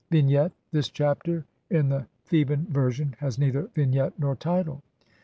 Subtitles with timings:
[0.09, 4.81] ]Vignette: This Chapter, in the Theban Version, has neither vignette nor title.